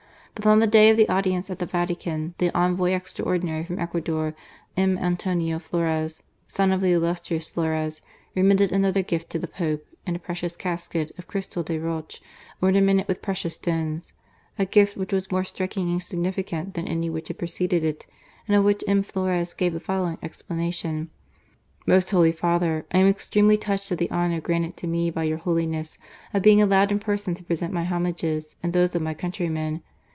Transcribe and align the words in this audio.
But 0.33 0.49
on 0.49 0.57
the 0.59 0.65
day 0.65 0.89
of 0.89 0.97
the 0.97 1.07
audience 1.09 1.51
at 1.51 1.59
the 1.59 1.67
Vatican, 1.67 2.33
the 2.39 2.49
Envoy 2.57 2.95
Extraordinary 2.95 3.63
from 3.63 3.77
Ecuador, 3.77 4.33
M. 4.75 4.97
Antonio 4.97 5.59
Flores 5.59 6.23
(son 6.47 6.71
of 6.71 6.81
the 6.81 6.93
illustrious 6.93 7.45
Flores) 7.45 8.01
remitted 8.33 8.71
another 8.71 9.03
gift 9.03 9.29
to 9.29 9.37
the 9.39 9.47
Pope, 9.47 9.85
in 10.07 10.15
a 10.15 10.19
precious 10.19 10.55
casket 10.55 11.11
of 11.19 11.27
crystal 11.27 11.61
de 11.61 11.77
roche, 11.77 12.21
ornamented 12.59 13.07
with 13.07 13.21
precious 13.21 13.53
stones— 13.53 14.13
a 14.57 14.65
gift 14.65 14.97
which 14.97 15.13
was 15.13 15.29
more 15.31 15.43
striking 15.43 15.91
and 15.91 16.01
significant 16.01 16.73
than 16.73 16.87
any 16.87 17.07
which 17.07 17.27
had 17.27 17.37
preceded 17.37 17.83
it, 17.83 18.07
and 18.47 18.55
of 18.57 18.63
which 18.63 18.83
M. 18.87 19.03
Flores 19.03 19.53
gave 19.53 19.73
the 19.73 19.79
following 19.79 20.17
explanation:" 20.23 21.11
Most 21.85 22.09
Holy 22.09 22.31
Father, 22.31 22.87
I 22.91 22.97
am 22.97 23.05
extremely 23.07 23.57
touched 23.57 23.91
at 23.91 23.99
the 23.99 24.09
honour 24.09 24.41
granted 24.41 24.75
to 24.77 24.87
me 24.87 25.11
by 25.11 25.25
your 25.25 25.37
Holiness 25.37 25.99
of 26.33 26.41
being 26.41 26.63
allowed 26.63 26.91
in 26.91 26.97
person 26.97 27.35
to 27.35 27.43
present 27.43 27.73
my 27.73 27.83
homages, 27.83 28.55
and 28.63 28.73
those 28.73 28.95
of 28.95 29.03
my 29.03 29.13
countrymen, 29.13 29.75
in 29.75 29.83